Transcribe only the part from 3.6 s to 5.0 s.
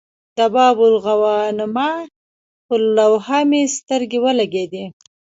سترګې ولګېدې.